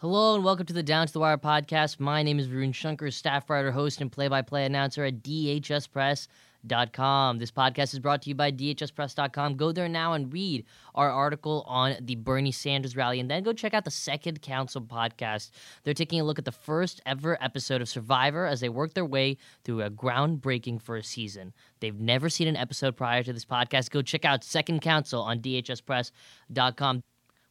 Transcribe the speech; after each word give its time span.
Hello 0.00 0.36
and 0.36 0.44
welcome 0.44 0.64
to 0.64 0.72
the 0.72 0.84
Down 0.84 1.08
to 1.08 1.12
the 1.12 1.18
Wire 1.18 1.36
podcast. 1.36 1.98
My 1.98 2.22
name 2.22 2.38
is 2.38 2.46
Varun 2.46 2.72
Shankar, 2.72 3.10
staff 3.10 3.50
writer, 3.50 3.72
host, 3.72 4.00
and 4.00 4.12
play-by-play 4.12 4.64
announcer 4.64 5.04
at 5.04 5.24
DHSPress.com. 5.24 7.38
This 7.40 7.50
podcast 7.50 7.94
is 7.94 7.98
brought 7.98 8.22
to 8.22 8.28
you 8.28 8.36
by 8.36 8.52
DHSPress.com. 8.52 9.56
Go 9.56 9.72
there 9.72 9.88
now 9.88 10.12
and 10.12 10.32
read 10.32 10.64
our 10.94 11.10
article 11.10 11.64
on 11.66 11.96
the 12.00 12.14
Bernie 12.14 12.52
Sanders 12.52 12.94
rally, 12.94 13.18
and 13.18 13.28
then 13.28 13.42
go 13.42 13.52
check 13.52 13.74
out 13.74 13.84
the 13.84 13.90
Second 13.90 14.40
Council 14.40 14.82
podcast. 14.82 15.50
They're 15.82 15.94
taking 15.94 16.20
a 16.20 16.24
look 16.24 16.38
at 16.38 16.44
the 16.44 16.52
first 16.52 17.00
ever 17.04 17.36
episode 17.42 17.82
of 17.82 17.88
Survivor 17.88 18.46
as 18.46 18.60
they 18.60 18.68
work 18.68 18.94
their 18.94 19.04
way 19.04 19.36
through 19.64 19.82
a 19.82 19.90
groundbreaking 19.90 20.80
first 20.80 21.10
season. 21.10 21.52
They've 21.80 21.98
never 21.98 22.28
seen 22.28 22.46
an 22.46 22.56
episode 22.56 22.96
prior 22.96 23.24
to 23.24 23.32
this 23.32 23.44
podcast. 23.44 23.90
Go 23.90 24.02
check 24.02 24.24
out 24.24 24.44
Second 24.44 24.80
Council 24.80 25.22
on 25.22 25.40
DHSPress.com. 25.40 27.02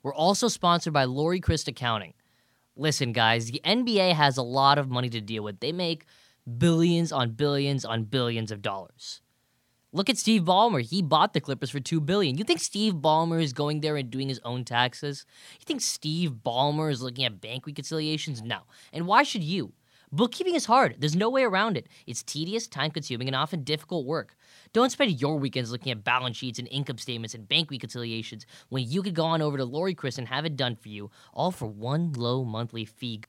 We're 0.02 0.16
also 0.16 0.48
sponsored 0.48 0.94
by 0.94 1.04
Lori 1.04 1.42
Christ 1.42 1.68
Accounting. 1.68 2.14
Listen, 2.78 3.12
guys, 3.12 3.50
the 3.50 3.62
NBA 3.66 4.14
has 4.14 4.38
a 4.38 4.44
lot 4.44 4.78
of 4.78 4.90
money 4.90 5.10
to 5.10 5.20
deal 5.20 5.44
with. 5.44 5.60
They 5.60 5.72
make 5.72 6.06
billions 6.58 7.12
on 7.12 7.32
billions 7.32 7.84
on 7.84 8.04
billions 8.04 8.52
of 8.52 8.62
dollars. 8.62 9.22
Look 9.94 10.10
at 10.10 10.18
Steve 10.18 10.44
Ballmer. 10.44 10.82
He 10.82 11.02
bought 11.02 11.34
the 11.34 11.42
Clippers 11.42 11.72
for 11.72 11.80
two 11.80 12.00
billion. 12.00 12.38
You 12.38 12.44
think 12.44 12.60
Steve 12.60 12.96
Ballmer 12.96 13.42
is 13.42 13.54
going 13.54 13.82
there 13.82 13.98
and 13.98 14.12
doing 14.12 14.30
his 14.30 14.40
own 14.44 14.64
taxes? 14.64 15.26
You 15.60 15.66
think 15.66 15.82
Steve 15.82 16.32
Ballmer 16.46 16.92
is 16.92 17.02
looking 17.02 17.26
at 17.26 17.42
bank 17.42 17.66
reconciliations? 17.66 18.42
No. 18.42 18.60
And 18.94 19.08
why 19.08 19.24
should 19.24 19.44
you? 19.44 19.74
Bookkeeping 20.12 20.56
is 20.56 20.66
hard. 20.66 20.96
There's 21.00 21.18
no 21.18 21.30
way 21.30 21.44
around 21.44 21.76
it. 21.76 21.88
It's 22.06 22.24
tedious, 22.24 22.66
time 22.66 22.92
consuming, 22.92 23.28
and 23.28 23.36
often 23.36 23.64
difficult 23.64 24.06
work. 24.06 24.38
Don't 24.72 24.90
spend 24.90 25.20
your 25.20 25.38
weekends 25.38 25.70
looking 25.70 25.92
at 25.92 26.06
balance 26.06 26.38
sheets 26.38 26.60
and 26.60 26.68
income 26.70 26.98
statements 26.98 27.34
and 27.34 27.48
bank 27.48 27.70
reconciliations 27.70 28.46
when 28.70 28.90
you 28.90 29.04
could 29.04 29.16
go 29.16 29.26
on 29.26 29.42
over 29.42 29.58
to 29.58 29.66
Lori 29.66 29.94
Chris 29.94 30.18
and 30.18 30.28
have 30.30 30.46
it 30.46 30.56
done 30.56 30.78
for 30.78 30.88
you, 30.88 31.12
all 31.34 31.52
for 31.52 31.68
one 31.68 32.14
low 32.14 32.46
monthly 32.46 32.86
fee. 32.86 33.22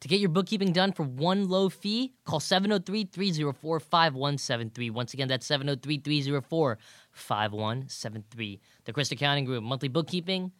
To 0.00 0.08
get 0.08 0.18
your 0.18 0.30
bookkeeping 0.30 0.72
done 0.72 0.92
for 0.92 1.02
one 1.02 1.46
low 1.46 1.68
fee, 1.68 2.14
call 2.24 2.40
703 2.40 3.04
304 3.04 3.80
5173. 3.80 4.88
Once 4.88 5.12
again, 5.12 5.28
that's 5.28 5.44
703 5.44 5.98
304 5.98 6.78
5173. 7.12 8.60
The 8.86 8.92
Chris 8.94 9.12
Accounting 9.12 9.44
Group, 9.44 9.62
monthly 9.62 9.88
bookkeeping 9.88 10.52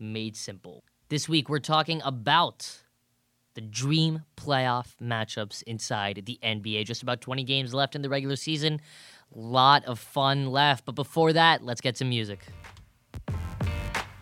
made 0.00 0.36
simple. 0.36 0.82
This 1.10 1.28
week, 1.28 1.48
we're 1.48 1.60
talking 1.60 2.02
about 2.04 2.82
the 3.58 3.62
dream 3.62 4.22
playoff 4.36 4.94
matchups 5.02 5.64
inside 5.64 6.22
the 6.26 6.38
NBA. 6.44 6.84
Just 6.84 7.02
about 7.02 7.20
20 7.20 7.42
games 7.42 7.74
left 7.74 7.96
in 7.96 8.02
the 8.02 8.08
regular 8.08 8.36
season. 8.36 8.80
Lot 9.34 9.84
of 9.84 9.98
fun 9.98 10.46
left. 10.46 10.84
But 10.84 10.94
before 10.94 11.32
that, 11.32 11.64
let's 11.64 11.80
get 11.80 11.96
some 11.98 12.08
music. 12.08 12.38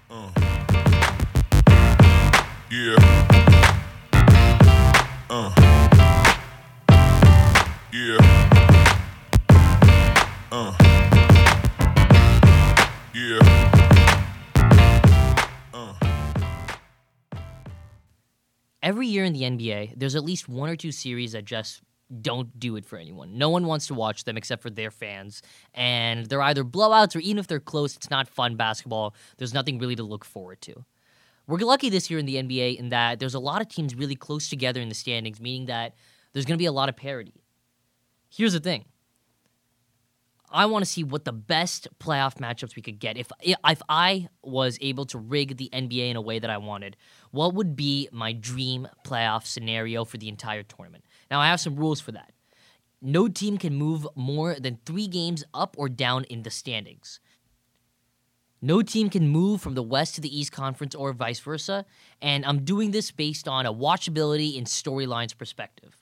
Uh. 0.08 0.30
Yeah. 2.70 2.96
Uh. 5.28 5.52
Yeah. 7.92 8.35
Year 19.16 19.24
in 19.24 19.32
the 19.32 19.42
NBA, 19.42 19.94
there's 19.96 20.14
at 20.14 20.24
least 20.24 20.48
one 20.48 20.68
or 20.68 20.76
two 20.76 20.92
series 20.92 21.32
that 21.32 21.44
just 21.44 21.82
don't 22.20 22.60
do 22.60 22.76
it 22.76 22.84
for 22.84 22.98
anyone. 22.98 23.36
No 23.36 23.50
one 23.50 23.66
wants 23.66 23.88
to 23.88 23.94
watch 23.94 24.22
them 24.24 24.36
except 24.36 24.62
for 24.62 24.70
their 24.70 24.92
fans. 24.92 25.42
And 25.74 26.26
they're 26.26 26.42
either 26.42 26.62
blowouts 26.62 27.16
or 27.16 27.18
even 27.18 27.38
if 27.38 27.48
they're 27.48 27.58
close, 27.58 27.96
it's 27.96 28.10
not 28.10 28.28
fun 28.28 28.56
basketball. 28.56 29.14
There's 29.38 29.54
nothing 29.54 29.78
really 29.78 29.96
to 29.96 30.04
look 30.04 30.24
forward 30.24 30.60
to. 30.62 30.84
We're 31.48 31.58
lucky 31.58 31.90
this 31.90 32.10
year 32.10 32.18
in 32.18 32.26
the 32.26 32.36
NBA 32.36 32.78
in 32.78 32.90
that 32.90 33.18
there's 33.18 33.34
a 33.34 33.40
lot 33.40 33.60
of 33.60 33.68
teams 33.68 33.94
really 33.94 34.16
close 34.16 34.48
together 34.48 34.80
in 34.80 34.88
the 34.88 34.94
standings, 34.94 35.40
meaning 35.40 35.66
that 35.66 35.94
there's 36.32 36.44
going 36.44 36.58
to 36.58 36.62
be 36.62 36.66
a 36.66 36.72
lot 36.72 36.88
of 36.88 36.96
parity. 36.96 37.34
Here's 38.28 38.52
the 38.52 38.60
thing. 38.60 38.84
I 40.50 40.66
want 40.66 40.84
to 40.84 40.90
see 40.90 41.04
what 41.04 41.24
the 41.24 41.32
best 41.32 41.88
playoff 41.98 42.36
matchups 42.36 42.76
we 42.76 42.82
could 42.82 42.98
get. 42.98 43.16
If 43.16 43.30
if 43.42 43.82
I 43.88 44.28
was 44.42 44.78
able 44.80 45.06
to 45.06 45.18
rig 45.18 45.56
the 45.56 45.68
NBA 45.72 46.10
in 46.10 46.16
a 46.16 46.20
way 46.20 46.38
that 46.38 46.50
I 46.50 46.58
wanted, 46.58 46.96
what 47.30 47.54
would 47.54 47.76
be 47.76 48.08
my 48.12 48.32
dream 48.32 48.88
playoff 49.04 49.44
scenario 49.46 50.04
for 50.04 50.18
the 50.18 50.28
entire 50.28 50.62
tournament? 50.62 51.04
Now, 51.30 51.40
I 51.40 51.48
have 51.48 51.60
some 51.60 51.76
rules 51.76 52.00
for 52.00 52.12
that. 52.12 52.32
No 53.02 53.28
team 53.28 53.58
can 53.58 53.74
move 53.74 54.06
more 54.14 54.54
than 54.54 54.78
three 54.86 55.06
games 55.06 55.44
up 55.52 55.76
or 55.78 55.88
down 55.88 56.24
in 56.24 56.42
the 56.42 56.50
standings. 56.50 57.20
No 58.62 58.82
team 58.82 59.10
can 59.10 59.28
move 59.28 59.60
from 59.60 59.74
the 59.74 59.82
West 59.82 60.14
to 60.14 60.20
the 60.20 60.38
East 60.38 60.50
Conference 60.50 60.94
or 60.94 61.12
vice 61.12 61.40
versa. 61.40 61.84
And 62.22 62.44
I'm 62.46 62.64
doing 62.64 62.90
this 62.90 63.10
based 63.10 63.46
on 63.46 63.66
a 63.66 63.72
watchability 63.72 64.56
and 64.56 64.66
storylines 64.66 65.36
perspective. 65.36 65.96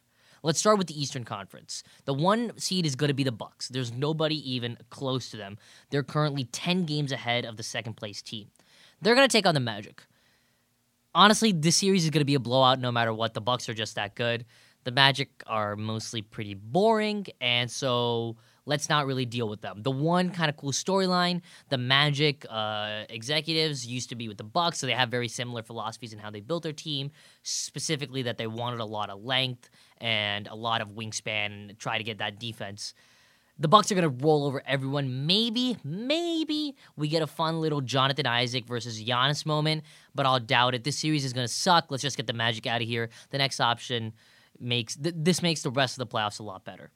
Let's 0.44 0.58
start 0.58 0.76
with 0.76 0.88
the 0.88 1.00
Eastern 1.00 1.24
Conference. 1.24 1.82
The 2.04 2.12
one 2.12 2.52
seed 2.58 2.84
is 2.84 2.96
going 2.96 3.08
to 3.08 3.14
be 3.14 3.24
the 3.24 3.32
Bucks. 3.32 3.68
There's 3.68 3.90
nobody 3.90 4.36
even 4.52 4.76
close 4.90 5.30
to 5.30 5.38
them. 5.38 5.56
They're 5.88 6.02
currently 6.02 6.44
10 6.44 6.84
games 6.84 7.12
ahead 7.12 7.46
of 7.46 7.56
the 7.56 7.62
second 7.62 7.94
place 7.94 8.20
team. 8.20 8.48
They're 9.00 9.14
going 9.14 9.26
to 9.26 9.32
take 9.32 9.46
on 9.46 9.54
the 9.54 9.60
Magic. 9.60 10.02
Honestly, 11.14 11.50
this 11.50 11.76
series 11.76 12.04
is 12.04 12.10
going 12.10 12.20
to 12.20 12.26
be 12.26 12.34
a 12.34 12.40
blowout 12.40 12.78
no 12.78 12.92
matter 12.92 13.14
what. 13.14 13.32
The 13.32 13.40
Bucks 13.40 13.70
are 13.70 13.74
just 13.74 13.94
that 13.94 14.16
good. 14.16 14.44
The 14.84 14.90
Magic 14.90 15.30
are 15.46 15.76
mostly 15.76 16.20
pretty 16.20 16.52
boring, 16.52 17.26
and 17.40 17.70
so 17.70 18.36
let's 18.66 18.88
not 18.90 19.06
really 19.06 19.24
deal 19.24 19.48
with 19.48 19.62
them. 19.62 19.82
The 19.82 19.90
one 19.90 20.30
kind 20.30 20.50
of 20.50 20.58
cool 20.58 20.72
storyline, 20.72 21.40
the 21.70 21.78
Magic 21.78 22.44
uh, 22.50 23.04
executives 23.08 23.86
used 23.86 24.10
to 24.10 24.14
be 24.14 24.28
with 24.28 24.36
the 24.36 24.44
Bucks, 24.44 24.78
so 24.78 24.86
they 24.86 24.92
have 24.92 25.08
very 25.08 25.28
similar 25.28 25.62
philosophies 25.62 26.12
in 26.12 26.18
how 26.18 26.30
they 26.30 26.40
built 26.40 26.62
their 26.62 26.72
team. 26.72 27.10
Specifically, 27.42 28.22
that 28.22 28.36
they 28.36 28.46
wanted 28.46 28.80
a 28.80 28.84
lot 28.84 29.08
of 29.08 29.24
length 29.24 29.70
and 30.04 30.46
a 30.48 30.54
lot 30.54 30.82
of 30.82 30.90
wingspan 30.90 31.78
try 31.78 31.96
to 31.96 32.04
get 32.04 32.18
that 32.18 32.38
defense. 32.38 32.92
The 33.58 33.68
Bucks 33.68 33.90
are 33.90 33.94
gonna 33.94 34.08
roll 34.10 34.44
over 34.44 34.62
everyone. 34.66 35.26
Maybe, 35.26 35.78
maybe 35.82 36.76
we 36.94 37.08
get 37.08 37.22
a 37.22 37.26
fun 37.26 37.60
little 37.62 37.80
Jonathan 37.80 38.26
Isaac 38.26 38.66
versus 38.66 39.02
Giannis 39.02 39.46
moment, 39.46 39.82
but 40.14 40.26
I'll 40.26 40.40
doubt 40.40 40.74
it. 40.74 40.84
This 40.84 40.98
series 40.98 41.24
is 41.24 41.32
gonna 41.32 41.48
suck. 41.48 41.86
Let's 41.88 42.02
just 42.02 42.18
get 42.18 42.26
the 42.26 42.34
Magic 42.34 42.66
out 42.66 42.82
of 42.82 42.86
here. 42.86 43.08
The 43.30 43.38
next 43.38 43.60
option 43.60 44.12
makes 44.60 44.94
th- 44.94 45.14
this 45.16 45.40
makes 45.40 45.62
the 45.62 45.70
rest 45.70 45.98
of 45.98 46.06
the 46.06 46.14
playoffs 46.14 46.38
a 46.38 46.42
lot 46.42 46.64
better. 46.66 46.90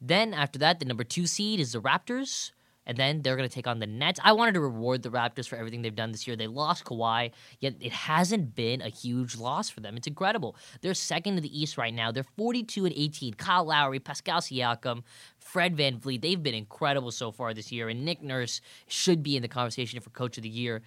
Then 0.00 0.34
after 0.34 0.58
that, 0.58 0.80
the 0.80 0.86
number 0.86 1.04
two 1.04 1.28
seed 1.28 1.60
is 1.60 1.72
the 1.72 1.80
Raptors. 1.80 2.50
And 2.86 2.98
then 2.98 3.22
they're 3.22 3.36
going 3.36 3.48
to 3.48 3.54
take 3.54 3.66
on 3.66 3.78
the 3.78 3.86
Nets. 3.86 4.20
I 4.22 4.32
wanted 4.32 4.54
to 4.54 4.60
reward 4.60 5.02
the 5.02 5.08
Raptors 5.08 5.48
for 5.48 5.56
everything 5.56 5.82
they've 5.82 5.94
done 5.94 6.12
this 6.12 6.26
year. 6.26 6.36
They 6.36 6.46
lost 6.46 6.84
Kawhi, 6.84 7.30
yet 7.60 7.74
it 7.80 7.92
hasn't 7.92 8.54
been 8.54 8.82
a 8.82 8.88
huge 8.88 9.36
loss 9.36 9.70
for 9.70 9.80
them. 9.80 9.96
It's 9.96 10.06
incredible. 10.06 10.56
They're 10.82 10.94
second 10.94 11.36
in 11.36 11.42
the 11.42 11.58
East 11.60 11.78
right 11.78 11.94
now. 11.94 12.12
They're 12.12 12.24
42 12.36 12.84
and 12.84 12.94
18. 12.94 13.34
Kyle 13.34 13.64
Lowry, 13.64 14.00
Pascal 14.00 14.40
Siakam, 14.40 15.02
Fred 15.38 15.76
VanVleet, 15.76 16.20
they've 16.20 16.42
been 16.42 16.54
incredible 16.54 17.10
so 17.10 17.30
far 17.30 17.54
this 17.54 17.72
year. 17.72 17.88
And 17.88 18.04
Nick 18.04 18.22
Nurse 18.22 18.60
should 18.86 19.22
be 19.22 19.36
in 19.36 19.42
the 19.42 19.48
conversation 19.48 20.00
for 20.00 20.10
Coach 20.10 20.36
of 20.36 20.42
the 20.42 20.48
Year. 20.48 20.82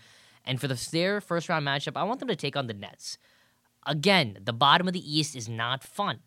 And 0.45 0.61
for 0.61 0.67
the, 0.67 0.87
their 0.91 1.19
first 1.19 1.49
round 1.49 1.65
matchup, 1.67 1.97
I 1.97 2.03
want 2.03 2.19
them 2.19 2.29
to 2.29 2.35
take 2.35 2.55
on 2.55 2.67
the 2.67 2.73
Nets. 2.73 3.17
Again, 3.85 4.37
the 4.43 4.53
bottom 4.53 4.87
of 4.87 4.93
the 4.93 5.17
East 5.17 5.35
is 5.35 5.47
not 5.49 5.83
fun. 5.83 6.19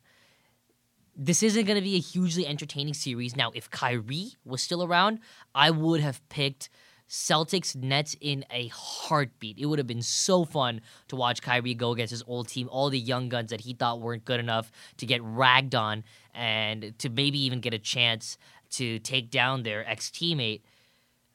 This 1.23 1.43
isn't 1.43 1.67
going 1.67 1.77
to 1.77 1.85
be 1.85 1.97
a 1.97 2.01
hugely 2.01 2.47
entertaining 2.47 2.95
series. 2.95 3.37
Now, 3.37 3.51
if 3.55 3.69
Kyrie 3.69 4.37
was 4.43 4.63
still 4.63 4.83
around, 4.83 5.19
I 5.55 5.71
would 5.71 6.01
have 6.01 6.27
picked 6.31 6.71
Celtics 7.11 7.77
Nets 7.77 8.17
in 8.23 8.43
a 8.51 8.69
heartbeat. 8.69 9.59
It 9.59 9.67
would 9.67 9.79
have 9.79 9.87
been 9.87 10.01
so 10.01 10.47
fun 10.47 10.81
to 11.09 11.17
watch 11.17 11.43
Kyrie 11.43 11.75
go 11.75 11.91
against 11.91 12.13
his 12.13 12.23
old 12.27 12.49
team, 12.49 12.71
all 12.71 12.89
the 12.89 12.99
young 12.99 13.29
guns 13.29 13.51
that 13.51 13.61
he 13.61 13.75
thought 13.75 14.01
weren't 14.01 14.25
good 14.25 14.41
enough 14.41 14.73
to 14.97 15.05
get 15.05 15.23
ragged 15.23 15.75
on 15.75 16.05
and 16.35 16.99
to 17.01 17.11
maybe 17.11 17.39
even 17.39 17.61
get 17.61 17.75
a 17.75 17.79
chance 17.79 18.39
to 18.71 18.99
take 19.01 19.31
down 19.31 19.63
their 19.63 19.87
ex 19.87 20.09
teammate. 20.09 20.63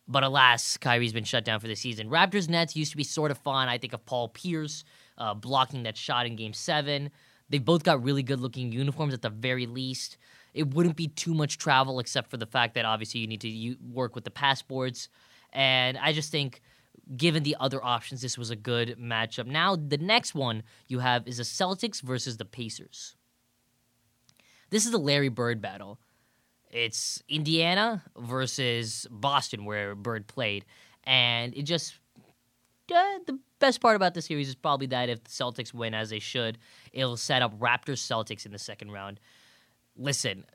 But 0.07 0.23
alas, 0.23 0.77
Kyrie's 0.77 1.13
been 1.13 1.25
shut 1.25 1.45
down 1.45 1.59
for 1.59 1.67
the 1.67 1.75
season. 1.75 2.09
Raptors 2.09 2.49
Nets 2.49 2.75
used 2.75 2.89
to 2.89 2.97
be 2.97 3.03
sort 3.03 3.29
of 3.29 3.37
fun. 3.37 3.67
I 3.67 3.77
think 3.77 3.93
of 3.93 4.03
Paul 4.07 4.29
Pierce 4.29 4.83
uh, 5.19 5.35
blocking 5.35 5.83
that 5.83 5.95
shot 5.95 6.25
in 6.25 6.35
game 6.35 6.53
seven. 6.53 7.11
They 7.49 7.59
both 7.59 7.83
got 7.83 8.03
really 8.03 8.23
good 8.23 8.39
looking 8.39 8.71
uniforms 8.71 9.13
at 9.13 9.21
the 9.21 9.29
very 9.29 9.67
least. 9.67 10.17
It 10.53 10.73
wouldn't 10.73 10.95
be 10.95 11.07
too 11.07 11.33
much 11.33 11.57
travel, 11.57 11.99
except 11.99 12.31
for 12.31 12.37
the 12.37 12.45
fact 12.45 12.73
that 12.75 12.85
obviously 12.85 13.19
you 13.19 13.27
need 13.27 13.41
to 13.41 13.49
u- 13.49 13.77
work 13.91 14.15
with 14.15 14.23
the 14.23 14.31
passports. 14.31 15.09
And 15.53 15.97
I 15.97 16.11
just 16.11 16.31
think, 16.31 16.61
given 17.15 17.43
the 17.43 17.55
other 17.59 17.83
options, 17.83 18.21
this 18.21 18.37
was 18.37 18.49
a 18.49 18.55
good 18.55 18.97
matchup. 18.99 19.45
Now, 19.45 19.75
the 19.75 19.97
next 19.97 20.33
one 20.33 20.63
you 20.87 20.99
have 20.99 21.27
is 21.27 21.37
the 21.37 21.43
Celtics 21.43 22.01
versus 22.01 22.37
the 22.37 22.45
Pacers. 22.45 23.15
This 24.69 24.85
is 24.85 24.91
the 24.91 24.97
Larry 24.97 25.29
Bird 25.29 25.61
battle. 25.61 25.99
It's 26.71 27.21
Indiana 27.29 28.03
versus 28.17 29.07
Boston, 29.11 29.65
where 29.65 29.93
Bird 29.93 30.27
played. 30.27 30.65
And 31.03 31.55
it 31.55 31.63
just, 31.63 31.99
uh, 32.93 33.19
the 33.27 33.39
best 33.65 33.81
part 33.81 33.95
about 33.95 34.13
the 34.13 34.21
series 34.21 34.47
is 34.47 34.55
probably 34.55 34.87
that 34.87 35.09
if 35.09 35.23
the 35.23 35.29
Celtics 35.29 35.73
win 35.73 35.93
as 35.93 36.09
they 36.09 36.19
should, 36.19 36.57
it'll 36.93 37.17
set 37.17 37.41
up 37.41 37.59
Raptors 37.59 38.01
Celtics 38.11 38.45
in 38.45 38.51
the 38.51 38.59
second 38.59 38.91
round. 38.91 39.19
Listen, 39.97 40.45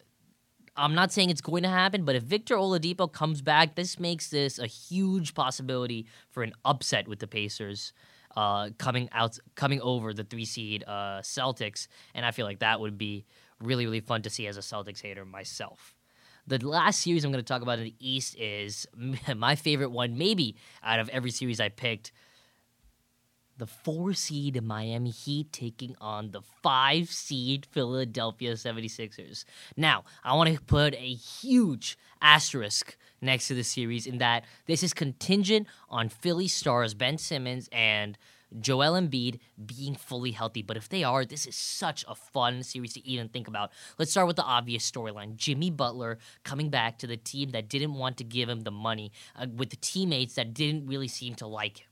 I'm 0.76 0.94
not 0.94 1.12
saying 1.12 1.30
it's 1.30 1.40
going 1.40 1.64
to 1.64 1.68
happen, 1.68 2.04
but 2.04 2.14
if 2.14 2.22
Victor 2.22 2.54
Oladipo 2.56 3.10
comes 3.12 3.42
back, 3.42 3.74
this 3.74 3.98
makes 3.98 4.28
this 4.30 4.58
a 4.58 4.66
huge 4.66 5.34
possibility 5.34 6.06
for 6.30 6.42
an 6.42 6.52
upset 6.64 7.08
with 7.08 7.18
the 7.18 7.26
Pacers. 7.26 7.92
uh, 8.36 8.70
coming 8.78 9.08
out, 9.12 9.38
coming 9.54 9.80
over 9.80 10.12
the 10.14 10.24
three 10.24 10.44
seed 10.44 10.84
uh, 10.86 11.20
Celtics, 11.20 11.88
and 12.14 12.24
I 12.24 12.30
feel 12.30 12.46
like 12.46 12.60
that 12.60 12.80
would 12.80 12.96
be 12.96 13.24
really, 13.60 13.86
really 13.86 14.00
fun 14.00 14.22
to 14.22 14.30
see 14.30 14.46
as 14.46 14.56
a 14.56 14.60
Celtics 14.60 15.02
hater 15.02 15.24
myself. 15.24 15.94
The 16.46 16.64
last 16.66 17.00
series 17.00 17.24
I'm 17.24 17.32
going 17.32 17.44
to 17.44 17.48
talk 17.48 17.62
about 17.62 17.78
in 17.78 17.84
the 17.84 17.94
East 17.98 18.36
is 18.38 18.86
my 19.36 19.56
favorite 19.56 19.90
one, 19.90 20.16
maybe 20.16 20.56
out 20.82 21.00
of 21.00 21.08
every 21.10 21.30
series 21.30 21.60
I 21.60 21.68
picked. 21.70 22.12
The 23.60 23.66
four 23.66 24.14
seed 24.14 24.62
Miami 24.64 25.10
Heat 25.10 25.52
taking 25.52 25.94
on 26.00 26.30
the 26.30 26.40
five 26.62 27.10
seed 27.10 27.66
Philadelphia 27.70 28.54
76ers. 28.54 29.44
Now, 29.76 30.04
I 30.24 30.34
want 30.34 30.48
to 30.48 30.62
put 30.62 30.94
a 30.94 31.12
huge 31.12 31.98
asterisk 32.22 32.96
next 33.20 33.48
to 33.48 33.54
the 33.54 33.62
series 33.62 34.06
in 34.06 34.16
that 34.16 34.46
this 34.64 34.82
is 34.82 34.94
contingent 34.94 35.66
on 35.90 36.08
Philly 36.08 36.48
stars 36.48 36.94
Ben 36.94 37.18
Simmons 37.18 37.68
and 37.70 38.16
Joel 38.58 38.98
Embiid 38.98 39.40
being 39.66 39.94
fully 39.94 40.30
healthy. 40.30 40.62
But 40.62 40.78
if 40.78 40.88
they 40.88 41.04
are, 41.04 41.26
this 41.26 41.46
is 41.46 41.54
such 41.54 42.02
a 42.08 42.14
fun 42.14 42.62
series 42.62 42.94
to 42.94 43.06
even 43.06 43.28
think 43.28 43.46
about. 43.46 43.72
Let's 43.98 44.10
start 44.10 44.26
with 44.26 44.36
the 44.36 44.42
obvious 44.42 44.90
storyline 44.90 45.36
Jimmy 45.36 45.70
Butler 45.70 46.16
coming 46.44 46.70
back 46.70 46.96
to 47.00 47.06
the 47.06 47.18
team 47.18 47.50
that 47.50 47.68
didn't 47.68 47.92
want 47.92 48.16
to 48.16 48.24
give 48.24 48.48
him 48.48 48.60
the 48.60 48.70
money, 48.70 49.12
uh, 49.36 49.48
with 49.54 49.68
the 49.68 49.76
teammates 49.76 50.36
that 50.36 50.54
didn't 50.54 50.86
really 50.86 51.08
seem 51.08 51.34
to 51.34 51.46
like 51.46 51.80
him. 51.80 51.89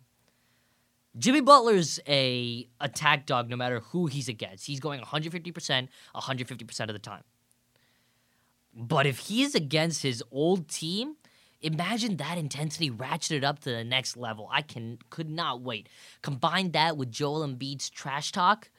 Jimmy 1.19 1.41
Butler's 1.41 1.99
a 2.07 2.69
attack 2.81 3.27
dog 3.27 3.51
no 3.51 3.57
matter 3.57 3.81
who 3.81 4.07
he's 4.07 4.29
against. 4.29 4.67
He's 4.67 4.81
going 4.81 5.01
150%, 5.01 5.89
150% 6.15 6.81
of 6.81 6.89
the 6.89 6.99
time. 6.99 7.25
But 8.75 9.07
if 9.07 9.19
he's 9.19 9.55
against 9.55 10.03
his 10.03 10.23
old 10.31 10.69
team, 10.69 11.17
Imagine 11.61 12.19
that 12.19 12.39
intensity 12.39 12.89
ratcheted 12.89 13.43
up 13.43 13.59
to 13.61 13.71
the 13.71 13.83
next 13.83 14.17
level. 14.17 14.49
I 14.51 14.63
can 14.63 14.99
could 15.11 15.29
not 15.29 15.61
wait. 15.61 15.89
Combine 16.23 16.71
that 16.71 16.97
with 16.97 17.11
Joel 17.11 17.47
Embiid's 17.47 17.91
trash 17.91 18.31
talk, 18.31 18.71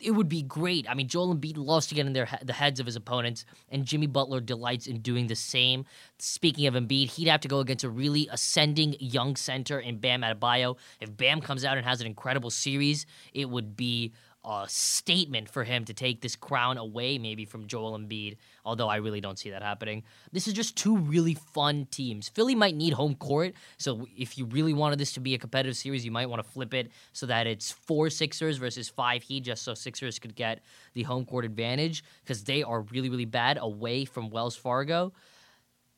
it 0.00 0.12
would 0.12 0.28
be 0.28 0.42
great. 0.42 0.88
I 0.88 0.94
mean, 0.94 1.08
Joel 1.08 1.34
Embiid 1.34 1.56
loves 1.56 1.86
to 1.88 1.94
get 1.94 2.06
in 2.06 2.12
their 2.14 2.28
the 2.42 2.52
heads 2.52 2.80
of 2.80 2.86
his 2.86 2.96
opponents, 2.96 3.44
and 3.68 3.84
Jimmy 3.84 4.06
Butler 4.06 4.40
delights 4.40 4.86
in 4.86 5.00
doing 5.00 5.26
the 5.26 5.36
same. 5.36 5.84
Speaking 6.18 6.66
of 6.66 6.74
Embiid, 6.74 7.10
he'd 7.10 7.28
have 7.28 7.40
to 7.40 7.48
go 7.48 7.60
against 7.60 7.84
a 7.84 7.90
really 7.90 8.28
ascending 8.32 8.96
young 8.98 9.36
center 9.36 9.78
in 9.78 9.98
Bam 9.98 10.22
Adebayo. 10.22 10.76
If 11.00 11.16
Bam 11.16 11.40
comes 11.40 11.64
out 11.64 11.76
and 11.76 11.86
has 11.86 12.00
an 12.00 12.06
incredible 12.06 12.50
series, 12.50 13.04
it 13.34 13.48
would 13.48 13.76
be 13.76 14.12
a 14.44 14.64
statement 14.68 15.50
for 15.50 15.64
him 15.64 15.84
to 15.84 15.92
take 15.92 16.22
this 16.22 16.34
crown 16.34 16.78
away, 16.78 17.18
maybe 17.18 17.44
from 17.44 17.66
Joel 17.66 17.98
Embiid, 17.98 18.36
although 18.64 18.88
I 18.88 18.96
really 18.96 19.20
don't 19.20 19.38
see 19.38 19.50
that 19.50 19.62
happening. 19.62 20.02
This 20.32 20.48
is 20.48 20.54
just 20.54 20.76
two 20.76 20.96
really 20.96 21.34
fun 21.34 21.86
teams. 21.90 22.28
Philly 22.28 22.54
might 22.54 22.74
need 22.74 22.94
home 22.94 23.16
court, 23.16 23.52
so 23.76 24.06
if 24.16 24.38
you 24.38 24.46
really 24.46 24.72
wanted 24.72 24.98
this 24.98 25.12
to 25.12 25.20
be 25.20 25.34
a 25.34 25.38
competitive 25.38 25.76
series, 25.76 26.04
you 26.04 26.10
might 26.10 26.30
want 26.30 26.42
to 26.42 26.50
flip 26.50 26.72
it 26.72 26.90
so 27.12 27.26
that 27.26 27.46
it's 27.46 27.70
four 27.70 28.08
Sixers 28.08 28.56
versus 28.56 28.88
five 28.88 29.22
Heat, 29.22 29.44
just 29.44 29.62
so 29.62 29.74
Sixers 29.74 30.18
could 30.18 30.34
get 30.34 30.60
the 30.94 31.02
home 31.02 31.26
court 31.26 31.44
advantage, 31.44 32.02
because 32.22 32.44
they 32.44 32.62
are 32.62 32.80
really, 32.80 33.10
really 33.10 33.26
bad 33.26 33.58
away 33.60 34.06
from 34.06 34.30
Wells 34.30 34.56
Fargo. 34.56 35.12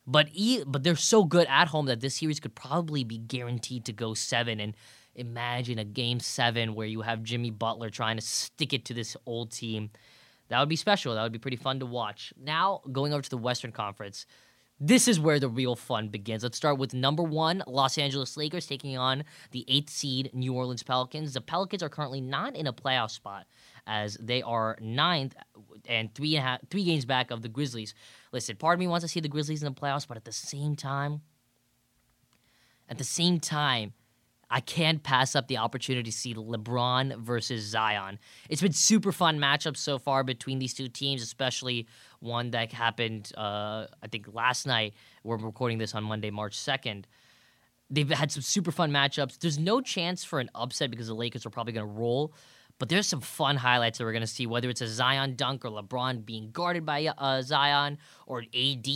But 0.05 0.29
e- 0.33 0.65
but 0.67 0.83
they're 0.83 0.97
so 0.97 1.23
good 1.23 1.47
at 1.49 1.69
home 1.69 1.87
that 1.87 2.01
this 2.01 2.17
series 2.17 2.41
could 2.41 2.57
probably 2.57 3.05
be 3.05 3.19
guaranteed 3.19 3.85
to 3.85 3.93
go 3.93 4.15
seven 4.15 4.59
and 4.59 4.75
imagine 5.15 5.79
a 5.79 5.85
game 5.85 6.21
seven 6.21 6.75
where 6.75 6.87
you 6.87 7.03
have 7.03 7.23
Jimmy 7.23 7.51
Butler 7.51 7.91
trying 7.91 8.17
to 8.17 8.23
stick 8.23 8.73
it 8.73 8.85
to 8.87 8.95
this 8.95 9.17
old 9.27 9.51
team. 9.53 9.91
That 10.49 10.61
would 10.61 10.69
be 10.69 10.77
special. 10.77 11.15
That 11.15 11.23
would 11.23 11.33
be 11.33 11.39
pretty 11.39 11.57
fun 11.57 11.81
to 11.81 11.87
watch. 11.87 12.33
Now, 12.39 12.81
going 12.91 13.13
over 13.13 13.23
to 13.23 13.31
the 13.31 13.39
Western 13.39 13.73
Conference, 13.73 14.27
this 14.85 15.07
is 15.07 15.21
where 15.21 15.39
the 15.39 15.49
real 15.49 15.77
fun 15.77 16.09
begins. 16.09 16.43
Let's 16.43 16.57
start 16.57 16.77
with 16.77 16.93
number 16.93 17.23
one, 17.23 17.63
Los 17.69 17.99
Angeles 17.99 18.37
Lakers 18.37 18.67
taking 18.67 18.99
on 18.99 19.23
the 19.53 19.65
eighth 19.69 19.91
seed 19.91 20.31
New 20.35 20.55
Orleans 20.55 20.83
Pelicans. 20.83 21.35
The 21.35 21.41
Pelicans 21.41 21.85
are 21.85 21.89
currently 21.89 22.21
not 22.21 22.57
in 22.57 22.67
a 22.67 22.73
playoff 22.73 23.13
spot 23.13 23.47
as 23.87 24.17
they 24.21 24.43
are 24.43 24.77
ninth 24.81 25.37
and 25.87 26.13
three 26.15 26.35
and 26.35 26.45
a 26.45 26.49
half, 26.49 26.61
three 26.69 26.85
games 26.85 27.05
back 27.05 27.31
of 27.31 27.43
the 27.43 27.49
Grizzlies. 27.49 27.95
Listen, 28.33 28.57
part 28.57 28.75
of 28.75 28.81
me 28.81 28.89
wants 28.89 29.05
to 29.05 29.09
see 29.09 29.21
the 29.21 29.29
Grizzlies 29.29 29.63
in 29.63 29.73
the 29.73 29.81
playoffs, 29.81 30.09
but 30.09 30.17
at 30.17 30.25
the 30.25 30.33
same 30.33 30.75
time, 30.75 31.21
at 32.89 32.99
the 32.99 33.05
same 33.05 33.39
time, 33.39 33.93
I 34.55 34.61
can't 34.61 35.03
pass 35.03 35.35
up 35.35 35.49
the 35.49 35.57
opportunity 35.57 36.11
to 36.11 36.17
see 36.17 36.35
LeBron 36.35 37.17
versus 37.17 37.65
Zion. 37.65 38.19
It's 38.51 38.61
been 38.61 38.75
super 38.75 39.11
fun 39.11 39.39
matchups 39.39 39.79
so 39.79 39.99
far 39.99 40.25
between 40.25 40.59
these 40.59 40.75
two 40.75 40.89
teams, 40.89 41.23
especially 41.23 41.87
one 42.21 42.51
that 42.51 42.71
happened, 42.71 43.33
uh, 43.35 43.87
I 44.03 44.09
think, 44.11 44.27
last 44.35 44.67
night. 44.67 44.93
We're 45.25 45.39
recording 45.39 45.79
this 45.79 45.95
on 45.95 46.05
Monday, 46.05 46.31
March 46.31 46.59
2nd. 46.59 47.05
They've 47.89 48.11
had 48.11 48.31
some 48.31 48.43
super 48.43 48.71
fun 48.71 48.91
matchups. 48.91 49.39
There's 49.39 49.59
no 49.59 49.81
chance 49.81 50.23
for 50.23 50.39
an 50.39 50.51
upset 50.55 50.91
because 50.91 51.07
the 51.07 51.15
Lakers 51.15 51.47
are 51.47 51.51
probably 51.51 51.73
going 51.73 51.87
to 51.87 51.93
roll. 51.93 52.35
But 52.83 52.89
there's 52.89 53.07
some 53.07 53.21
fun 53.21 53.59
highlights 53.59 53.99
that 53.99 54.05
we're 54.05 54.11
going 54.11 54.23
to 54.23 54.27
see, 54.27 54.45
whether 54.45 54.69
it's 54.69 54.81
a 54.81 54.89
Zion 54.89 55.37
dunk 55.37 55.65
or 55.65 55.71
LeBron 55.71 56.27
being 56.27 56.51
guarded 56.51 56.85
by 56.85 57.07
uh, 57.07 57.41
Zion 57.41 57.97
or 58.27 58.41
AD 58.41 58.89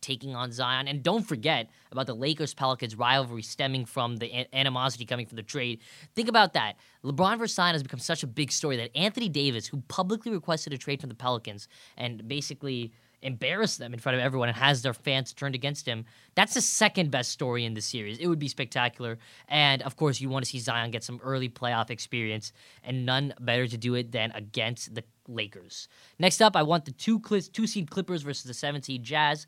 taking 0.00 0.34
on 0.34 0.52
Zion. 0.52 0.88
And 0.88 1.02
don't 1.02 1.22
forget 1.22 1.68
about 1.92 2.06
the 2.06 2.14
Lakers 2.14 2.54
Pelicans 2.54 2.96
rivalry 2.96 3.42
stemming 3.42 3.84
from 3.84 4.16
the 4.16 4.46
animosity 4.56 5.04
coming 5.04 5.26
from 5.26 5.36
the 5.36 5.42
trade. 5.42 5.80
Think 6.14 6.30
about 6.30 6.54
that. 6.54 6.76
LeBron 7.04 7.38
versus 7.38 7.56
Zion 7.56 7.74
has 7.74 7.82
become 7.82 8.00
such 8.00 8.22
a 8.22 8.26
big 8.26 8.50
story 8.50 8.78
that 8.78 8.96
Anthony 8.96 9.28
Davis, 9.28 9.66
who 9.66 9.82
publicly 9.88 10.32
requested 10.32 10.72
a 10.72 10.78
trade 10.78 11.02
from 11.02 11.10
the 11.10 11.14
Pelicans 11.14 11.68
and 11.98 12.26
basically 12.26 12.90
embarrassed 13.26 13.78
them 13.78 13.92
in 13.92 13.98
front 13.98 14.16
of 14.16 14.22
everyone 14.22 14.48
and 14.48 14.56
has 14.56 14.82
their 14.82 14.94
fans 14.94 15.32
turned 15.32 15.54
against 15.54 15.86
him. 15.86 16.04
That's 16.36 16.54
the 16.54 16.60
second 16.60 17.10
best 17.10 17.32
story 17.32 17.64
in 17.64 17.74
the 17.74 17.80
series. 17.82 18.18
It 18.18 18.28
would 18.28 18.38
be 18.38 18.48
spectacular. 18.48 19.18
And 19.48 19.82
of 19.82 19.96
course, 19.96 20.20
you 20.20 20.28
want 20.28 20.44
to 20.44 20.50
see 20.50 20.60
Zion 20.60 20.92
get 20.92 21.02
some 21.02 21.20
early 21.22 21.48
playoff 21.48 21.90
experience, 21.90 22.52
and 22.84 23.04
none 23.04 23.34
better 23.40 23.66
to 23.66 23.76
do 23.76 23.94
it 23.94 24.12
than 24.12 24.30
against 24.32 24.94
the 24.94 25.02
Lakers. 25.28 25.88
Next 26.18 26.40
up, 26.40 26.54
I 26.54 26.62
want 26.62 26.84
the 26.84 26.92
two 26.92 27.18
two 27.18 27.66
seed 27.66 27.90
Clippers 27.90 28.22
versus 28.22 28.44
the 28.44 28.54
seven 28.54 28.82
seed 28.82 29.02
Jazz. 29.02 29.46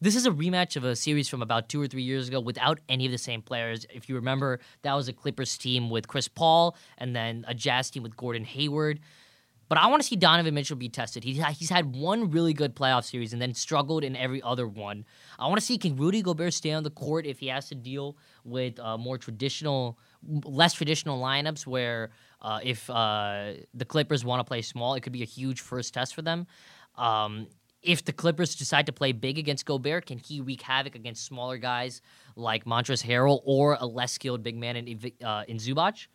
This 0.00 0.16
is 0.16 0.26
a 0.26 0.32
rematch 0.32 0.74
of 0.74 0.82
a 0.82 0.96
series 0.96 1.28
from 1.28 1.42
about 1.42 1.68
two 1.68 1.80
or 1.80 1.86
three 1.86 2.02
years 2.02 2.26
ago 2.26 2.40
without 2.40 2.80
any 2.88 3.06
of 3.06 3.12
the 3.12 3.18
same 3.18 3.40
players. 3.40 3.86
If 3.88 4.08
you 4.08 4.16
remember, 4.16 4.58
that 4.82 4.94
was 4.94 5.06
a 5.06 5.12
Clippers 5.12 5.56
team 5.56 5.90
with 5.90 6.08
Chris 6.08 6.26
Paul 6.26 6.76
and 6.98 7.14
then 7.14 7.44
a 7.46 7.54
Jazz 7.54 7.88
team 7.88 8.02
with 8.02 8.16
Gordon 8.16 8.44
Hayward. 8.44 8.98
But 9.68 9.78
I 9.78 9.86
want 9.86 10.02
to 10.02 10.08
see 10.08 10.16
Donovan 10.16 10.54
Mitchell 10.54 10.76
be 10.76 10.88
tested. 10.88 11.24
He's, 11.24 11.42
he's 11.56 11.70
had 11.70 11.94
one 11.96 12.30
really 12.30 12.52
good 12.52 12.76
playoff 12.76 13.04
series 13.04 13.32
and 13.32 13.40
then 13.40 13.54
struggled 13.54 14.04
in 14.04 14.14
every 14.16 14.42
other 14.42 14.68
one. 14.68 15.04
I 15.38 15.46
want 15.46 15.60
to 15.60 15.64
see 15.64 15.78
can 15.78 15.96
Rudy 15.96 16.20
Gobert 16.20 16.52
stay 16.52 16.72
on 16.72 16.82
the 16.82 16.90
court 16.90 17.24
if 17.26 17.38
he 17.38 17.46
has 17.46 17.68
to 17.68 17.74
deal 17.74 18.16
with 18.44 18.78
uh, 18.78 18.98
more 18.98 19.16
traditional, 19.16 19.98
less 20.44 20.74
traditional 20.74 21.20
lineups 21.20 21.66
where 21.66 22.10
uh, 22.42 22.60
if 22.62 22.90
uh, 22.90 23.52
the 23.72 23.84
Clippers 23.84 24.24
want 24.24 24.40
to 24.40 24.44
play 24.44 24.60
small, 24.60 24.94
it 24.94 25.02
could 25.02 25.12
be 25.12 25.22
a 25.22 25.26
huge 25.26 25.60
first 25.60 25.94
test 25.94 26.14
for 26.14 26.22
them. 26.22 26.46
Um, 26.96 27.46
if 27.82 28.04
the 28.04 28.12
Clippers 28.12 28.54
decide 28.54 28.86
to 28.86 28.92
play 28.92 29.12
big 29.12 29.38
against 29.38 29.66
Gobert, 29.66 30.06
can 30.06 30.18
he 30.18 30.40
wreak 30.40 30.62
havoc 30.62 30.94
against 30.94 31.24
smaller 31.24 31.58
guys 31.58 32.00
like 32.36 32.64
Montrezl 32.64 33.04
Harrell 33.04 33.40
or 33.44 33.76
a 33.80 33.86
less 33.86 34.12
skilled 34.12 34.42
big 34.42 34.56
man 34.56 34.76
in, 34.76 35.12
uh, 35.24 35.44
in 35.48 35.56
Zubac? 35.56 36.06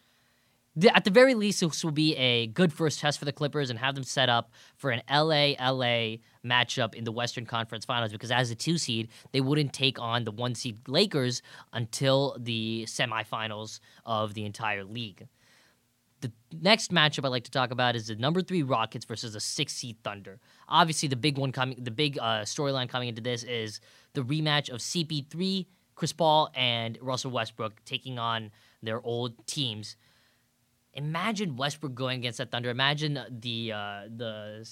The, 0.77 0.95
at 0.95 1.05
the 1.05 1.09
very 1.09 1.33
least, 1.33 1.61
this 1.61 1.83
will 1.83 1.89
be 1.89 2.15
a 2.17 2.45
good 2.45 2.71
first 2.71 2.99
test 2.99 3.17
for 3.17 3.25
the 3.25 3.31
Clippers 3.31 3.71
and 3.71 3.79
have 3.79 3.95
them 3.95 4.03
set 4.03 4.29
up 4.29 4.51
for 4.75 4.91
an 4.91 5.01
LA 5.09 5.55
LA 5.59 6.17
matchup 6.45 6.93
in 6.93 7.03
the 7.03 7.11
Western 7.11 7.47
Conference 7.47 7.83
Finals 7.83 8.11
because 8.11 8.29
as 8.29 8.51
a 8.51 8.55
two 8.55 8.77
seed, 8.77 9.09
they 9.31 9.41
wouldn't 9.41 9.73
take 9.73 9.99
on 9.99 10.23
the 10.23 10.29
one 10.29 10.53
seed 10.53 10.87
Lakers 10.87 11.41
until 11.73 12.37
the 12.39 12.85
semifinals 12.87 13.79
of 14.05 14.35
the 14.35 14.45
entire 14.45 14.83
league. 14.83 15.27
The 16.21 16.31
next 16.61 16.91
matchup 16.91 17.25
I'd 17.25 17.29
like 17.29 17.45
to 17.45 17.51
talk 17.51 17.71
about 17.71 17.95
is 17.95 18.05
the 18.05 18.15
number 18.15 18.43
three 18.43 18.61
Rockets 18.61 19.05
versus 19.05 19.33
the 19.33 19.39
six 19.39 19.73
seed 19.73 19.97
Thunder. 20.03 20.39
Obviously, 20.69 21.09
the 21.09 21.15
big 21.15 21.39
one 21.39 21.51
coming, 21.51 21.83
the 21.83 21.89
big 21.89 22.19
uh, 22.19 22.41
storyline 22.41 22.87
coming 22.87 23.09
into 23.09 23.21
this 23.21 23.41
is 23.41 23.81
the 24.13 24.21
rematch 24.21 24.69
of 24.69 24.81
CP3, 24.81 25.65
Chris 25.95 26.13
Paul, 26.13 26.51
and 26.53 26.99
Russell 27.01 27.31
Westbrook 27.31 27.83
taking 27.83 28.19
on 28.19 28.51
their 28.83 29.01
old 29.01 29.47
teams. 29.47 29.95
Imagine 30.97 31.55
Westbrook 31.55 31.95
going 31.95 32.19
against 32.19 32.39
that 32.39 32.51
Thunder. 32.51 32.69
Imagine 32.69 33.19
the 33.29 33.71
uh, 33.71 34.01
the 34.13 34.67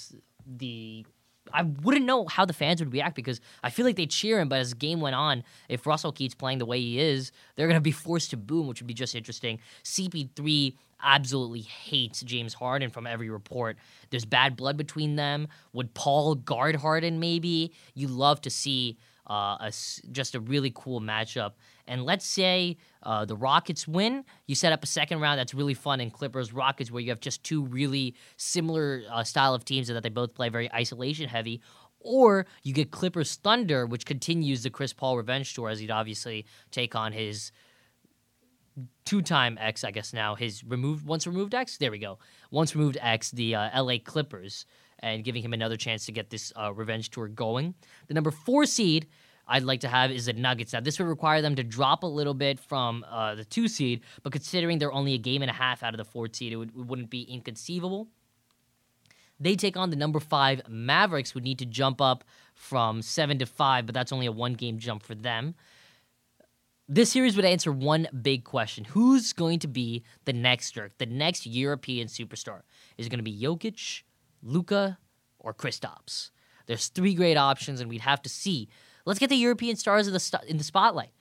the 0.45 1.05
I 1.53 1.61
wouldn't 1.61 2.05
know 2.05 2.25
how 2.25 2.45
the 2.45 2.53
fans 2.53 2.81
would 2.81 2.91
react 2.91 3.15
because 3.15 3.39
I 3.63 3.69
feel 3.69 3.85
like 3.85 3.95
they 3.95 4.07
cheer 4.07 4.39
him, 4.39 4.49
but 4.49 4.59
as 4.59 4.71
the 4.71 4.75
game 4.75 4.99
went 4.99 5.15
on, 5.15 5.43
if 5.69 5.85
Russell 5.85 6.11
keeps 6.11 6.33
playing 6.33 6.57
the 6.57 6.65
way 6.65 6.79
he 6.79 6.99
is, 6.99 7.31
they're 7.55 7.67
going 7.67 7.77
to 7.77 7.81
be 7.81 7.91
forced 7.91 8.31
to 8.31 8.37
boom, 8.37 8.67
which 8.67 8.81
would 8.81 8.87
be 8.87 8.93
just 8.95 9.15
interesting. 9.15 9.59
CP3 9.83 10.75
absolutely 11.03 11.61
hates 11.61 12.21
James 12.21 12.55
Harden 12.55 12.89
from 12.89 13.05
every 13.05 13.29
report. 13.29 13.77
There's 14.09 14.25
bad 14.25 14.55
blood 14.55 14.77
between 14.77 15.15
them. 15.17 15.47
Would 15.73 15.93
Paul 15.93 16.35
guard 16.35 16.77
Harden 16.77 17.19
maybe? 17.19 17.71
You 17.93 18.07
love 18.07 18.41
to 18.41 18.49
see 18.49 18.97
uh, 19.29 19.57
a, 19.59 19.73
just 20.11 20.35
a 20.35 20.39
really 20.39 20.71
cool 20.75 21.01
matchup. 21.01 21.53
And 21.87 22.03
let's 22.03 22.25
say 22.25 22.77
uh, 23.03 23.25
the 23.25 23.35
Rockets 23.35 23.87
win, 23.87 24.23
you 24.47 24.55
set 24.55 24.73
up 24.73 24.83
a 24.83 24.87
second 24.87 25.19
round 25.19 25.39
that's 25.39 25.53
really 25.53 25.73
fun 25.73 26.01
in 26.01 26.09
Clippers 26.11 26.53
Rockets, 26.53 26.91
where 26.91 27.01
you 27.01 27.09
have 27.09 27.19
just 27.19 27.43
two 27.43 27.63
really 27.65 28.15
similar 28.37 29.03
uh, 29.11 29.23
style 29.23 29.53
of 29.53 29.65
teams 29.65 29.87
that 29.87 30.01
they 30.01 30.09
both 30.09 30.33
play 30.33 30.49
very 30.49 30.71
isolation 30.73 31.29
heavy. 31.29 31.61
Or 31.99 32.45
you 32.61 32.73
get 32.73 32.91
Clippers 32.91 33.35
Thunder, 33.35 33.85
which 33.85 34.05
continues 34.05 34.61
the 34.61 34.69
Chris 34.69 34.93
Paul 34.93 35.17
revenge 35.17 35.53
tour, 35.53 35.69
as 35.69 35.79
he'd 35.79 35.89
obviously 35.91 36.45
take 36.69 36.95
on 36.95 37.11
his 37.11 37.51
two-time 39.05 39.57
X, 39.59 39.83
I 39.83 39.91
guess 39.91 40.13
now 40.13 40.35
his 40.35 40.63
removed 40.63 41.05
once 41.05 41.25
removed 41.25 41.55
X. 41.55 41.77
There 41.77 41.91
we 41.91 41.99
go. 41.99 42.19
Once 42.51 42.75
removed 42.75 42.97
X, 43.01 43.31
the 43.31 43.55
uh, 43.55 43.69
L.A. 43.73 43.99
Clippers, 43.99 44.65
and 45.05 45.23
giving 45.23 45.43
him 45.43 45.53
another 45.53 45.77
chance 45.77 46.07
to 46.07 46.11
get 46.11 46.31
this 46.31 46.51
uh, 46.55 46.73
revenge 46.73 47.11
tour 47.11 47.27
going. 47.27 47.75
The 48.07 48.15
number 48.15 48.31
four 48.31 48.65
seed 48.65 49.07
I'd 49.47 49.61
like 49.61 49.81
to 49.81 49.87
have 49.87 50.09
is 50.09 50.25
the 50.25 50.33
Nuggets. 50.33 50.73
Now 50.73 50.79
this 50.79 50.97
would 50.97 51.07
require 51.07 51.43
them 51.43 51.55
to 51.57 51.63
drop 51.63 52.01
a 52.01 52.07
little 52.07 52.33
bit 52.33 52.59
from 52.59 53.05
uh, 53.07 53.35
the 53.35 53.45
two 53.45 53.67
seed, 53.67 54.01
but 54.23 54.33
considering 54.33 54.79
they're 54.79 54.91
only 54.91 55.13
a 55.13 55.19
game 55.19 55.43
and 55.43 55.51
a 55.51 55.53
half 55.53 55.83
out 55.83 55.93
of 55.93 55.99
the 55.99 56.05
four 56.05 56.27
seed, 56.33 56.53
it, 56.53 56.55
would, 56.55 56.69
it 56.69 56.87
wouldn't 56.87 57.11
be 57.11 57.21
inconceivable. 57.21 58.07
They 59.39 59.55
take 59.55 59.77
on 59.77 59.91
the 59.91 59.95
number 59.95 60.19
five 60.19 60.61
Mavericks, 60.67 61.35
would 61.35 61.43
need 61.43 61.59
to 61.59 61.65
jump 61.65 62.01
up 62.01 62.23
from 62.55 63.03
seven 63.03 63.37
to 63.37 63.45
five, 63.45 63.85
but 63.85 63.93
that's 63.93 64.11
only 64.11 64.25
a 64.25 64.31
one 64.31 64.53
game 64.53 64.79
jump 64.79 65.03
for 65.03 65.13
them. 65.13 65.53
This 66.87 67.11
series 67.11 67.35
would 67.35 67.45
answer 67.45 67.71
one 67.71 68.07
big 68.23 68.43
question 68.43 68.85
Who's 68.85 69.33
going 69.33 69.59
to 69.59 69.67
be 69.67 70.03
the 70.23 70.33
next 70.33 70.71
Dirk, 70.71 70.97
the 70.97 71.05
next 71.05 71.45
European 71.45 72.07
superstar? 72.07 72.61
Is 72.97 73.05
it 73.05 73.09
going 73.09 73.19
to 73.19 73.23
be 73.23 73.39
Jokic, 73.39 74.03
Luka, 74.45 74.97
or 75.39 75.53
Kristaps? 75.53 76.31
There's 76.67 76.87
three 76.87 77.13
great 77.13 77.35
options, 77.37 77.81
and 77.81 77.89
we'd 77.89 78.01
have 78.01 78.21
to 78.21 78.29
see. 78.29 78.69
Let's 79.05 79.19
get 79.19 79.29
the 79.29 79.35
European 79.35 79.75
stars 79.75 80.07
in 80.07 80.13
the, 80.13 80.19
st- 80.19 80.45
in 80.45 80.57
the 80.57 80.63
spotlight 80.63 81.11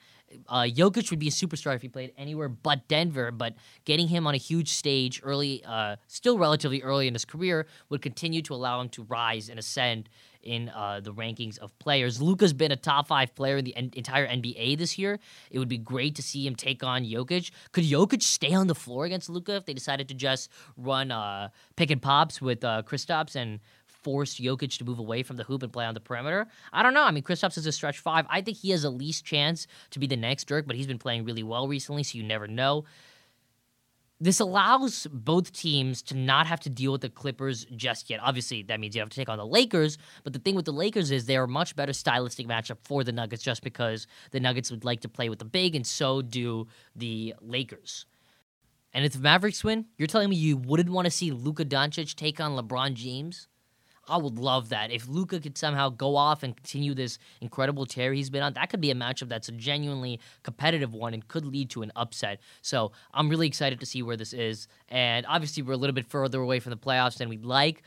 uh, 0.47 0.63
Jokic 0.63 1.09
would 1.09 1.19
be 1.19 1.27
a 1.27 1.31
superstar 1.31 1.75
if 1.75 1.81
he 1.81 1.87
played 1.87 2.13
anywhere 2.17 2.49
but 2.49 2.87
Denver, 2.87 3.31
but 3.31 3.55
getting 3.85 4.07
him 4.07 4.25
on 4.27 4.33
a 4.33 4.37
huge 4.37 4.69
stage 4.69 5.21
early, 5.23 5.63
uh, 5.65 5.95
still 6.07 6.37
relatively 6.37 6.81
early 6.81 7.07
in 7.07 7.13
his 7.13 7.25
career, 7.25 7.67
would 7.89 8.01
continue 8.01 8.41
to 8.41 8.53
allow 8.53 8.81
him 8.81 8.89
to 8.89 9.03
rise 9.03 9.49
and 9.49 9.59
ascend 9.59 10.09
in 10.45 10.69
uh, 10.69 11.01
the 11.03 11.13
rankings 11.13 11.57
of 11.59 11.77
players. 11.79 12.21
Luka's 12.21 12.53
been 12.53 12.71
a 12.71 12.75
top 12.75 13.07
five 13.07 13.35
player 13.35 13.57
in 13.57 13.65
the 13.65 13.75
en- 13.75 13.91
entire 13.95 14.27
NBA 14.27 14.77
this 14.77 14.97
year. 14.97 15.19
It 15.51 15.59
would 15.59 15.67
be 15.67 15.77
great 15.77 16.15
to 16.15 16.23
see 16.23 16.45
him 16.45 16.55
take 16.55 16.83
on 16.83 17.03
Jokic. 17.03 17.51
Could 17.71 17.83
Jokic 17.83 18.21
stay 18.23 18.53
on 18.53 18.67
the 18.67 18.75
floor 18.75 19.05
against 19.05 19.29
Luca 19.29 19.55
if 19.55 19.65
they 19.65 19.73
decided 19.73 20.07
to 20.09 20.13
just 20.13 20.49
run 20.77 21.11
uh, 21.11 21.49
pick 21.75 21.91
and 21.91 22.01
pops 22.01 22.41
with 22.41 22.63
uh, 22.63 22.83
Kristaps 22.85 23.35
and 23.35 23.59
force 23.87 24.35
Jokic 24.35 24.77
to 24.77 24.85
move 24.85 24.99
away 24.99 25.23
from 25.23 25.37
the 25.37 25.43
hoop 25.43 25.63
and 25.63 25.73
play 25.73 25.85
on 25.85 25.95
the 25.95 25.99
perimeter. 25.99 26.47
I 26.71 26.83
don't 26.83 26.93
know. 26.93 27.03
I 27.03 27.09
mean, 27.09 27.23
Kristaps 27.23 27.57
is 27.57 27.65
a 27.65 27.71
stretch 27.71 27.97
five. 27.97 28.25
I 28.29 28.41
think 28.41 28.57
he 28.57 28.69
has 28.69 28.83
the 28.83 28.91
least 28.91 29.25
chance 29.25 29.65
to 29.89 29.99
be 29.99 30.05
the 30.05 30.15
next 30.15 30.45
Dirk, 30.45 30.67
but 30.67 30.75
he's 30.75 30.85
been 30.85 30.99
playing 30.99 31.25
really 31.25 31.41
well 31.41 31.67
recently, 31.67 32.03
so 32.03 32.17
you 32.17 32.23
never 32.23 32.47
know. 32.47 32.85
This 34.19 34.39
allows 34.39 35.07
both 35.11 35.51
teams 35.51 36.01
to 36.03 36.15
not 36.15 36.47
have 36.47 36.61
to 36.61 36.69
deal 36.69 36.93
with 36.93 37.01
the 37.01 37.09
Clippers 37.09 37.65
just 37.75 38.09
yet. 38.09 38.21
Obviously, 38.23 38.63
that 38.63 38.79
means 38.79 38.95
you 38.95 39.01
have 39.01 39.09
to 39.09 39.15
take 39.15 39.27
on 39.27 39.37
the 39.37 39.45
Lakers, 39.45 39.97
but 40.23 40.31
the 40.31 40.39
thing 40.39 40.55
with 40.55 40.63
the 40.63 40.71
Lakers 40.71 41.11
is 41.11 41.25
they're 41.25 41.43
a 41.43 41.47
much 41.49 41.75
better 41.75 41.91
stylistic 41.91 42.47
matchup 42.47 42.77
for 42.85 43.03
the 43.03 43.11
Nuggets 43.11 43.43
just 43.43 43.61
because 43.61 44.07
the 44.31 44.39
Nuggets 44.39 44.71
would 44.71 44.85
like 44.85 45.01
to 45.01 45.09
play 45.09 45.27
with 45.27 45.39
the 45.39 45.45
big, 45.45 45.75
and 45.75 45.85
so 45.85 46.21
do 46.21 46.67
the 46.95 47.35
Lakers. 47.41 48.05
And 48.93 49.03
if 49.03 49.11
the 49.11 49.19
Mavericks 49.19 49.65
win, 49.65 49.87
you're 49.97 50.07
telling 50.07 50.29
me 50.29 50.37
you 50.37 50.55
wouldn't 50.55 50.89
want 50.89 51.03
to 51.05 51.11
see 51.11 51.31
Luka 51.31 51.65
Doncic 51.65 52.15
take 52.15 52.39
on 52.39 52.51
LeBron 52.55 52.93
James? 52.93 53.49
I 54.07 54.17
would 54.17 54.37
love 54.37 54.69
that. 54.69 54.91
If 54.91 55.07
Luka 55.07 55.39
could 55.39 55.57
somehow 55.57 55.89
go 55.89 56.15
off 56.15 56.43
and 56.43 56.55
continue 56.55 56.93
this 56.93 57.17
incredible 57.41 57.85
tear 57.85 58.13
he's 58.13 58.29
been 58.29 58.43
on, 58.43 58.53
that 58.53 58.69
could 58.69 58.81
be 58.81 58.91
a 58.91 58.95
matchup 58.95 59.29
that's 59.29 59.49
a 59.49 59.51
genuinely 59.51 60.19
competitive 60.43 60.93
one 60.93 61.13
and 61.13 61.27
could 61.27 61.45
lead 61.45 61.69
to 61.71 61.81
an 61.81 61.91
upset. 61.95 62.39
So 62.61 62.91
I'm 63.13 63.29
really 63.29 63.47
excited 63.47 63.79
to 63.79 63.85
see 63.85 64.03
where 64.03 64.17
this 64.17 64.33
is. 64.33 64.67
And 64.89 65.25
obviously, 65.27 65.63
we're 65.63 65.73
a 65.73 65.77
little 65.77 65.93
bit 65.93 66.07
further 66.07 66.39
away 66.39 66.59
from 66.59 66.69
the 66.71 66.77
playoffs 66.77 67.17
than 67.17 67.29
we'd 67.29 67.45
like. 67.45 67.83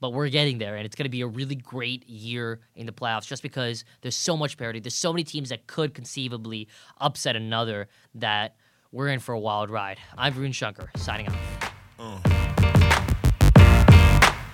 But 0.00 0.14
we're 0.14 0.30
getting 0.30 0.58
there, 0.58 0.74
and 0.74 0.84
it's 0.84 0.96
going 0.96 1.04
to 1.04 1.10
be 1.10 1.20
a 1.20 1.28
really 1.28 1.54
great 1.54 2.08
year 2.08 2.58
in 2.74 2.86
the 2.86 2.92
playoffs 2.92 3.26
just 3.26 3.40
because 3.40 3.84
there's 4.00 4.16
so 4.16 4.36
much 4.36 4.58
parity. 4.58 4.80
There's 4.80 4.94
so 4.94 5.12
many 5.12 5.22
teams 5.22 5.50
that 5.50 5.68
could 5.68 5.94
conceivably 5.94 6.66
upset 7.00 7.36
another 7.36 7.88
that 8.16 8.56
we're 8.90 9.08
in 9.08 9.20
for 9.20 9.32
a 9.32 9.38
wild 9.38 9.70
ride. 9.70 9.98
I'm 10.18 10.34
Varun 10.34 10.52
Shankar, 10.52 10.90
signing 10.96 11.28
off. 11.28 11.74
Uh. 12.00 12.18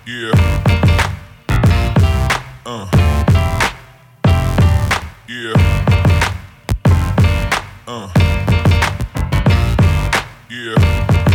Yeah. 0.05 0.98
Uh. 2.71 2.85
Yeah. 5.27 5.53
Uh. 7.87 8.07
Yeah. 10.51 11.28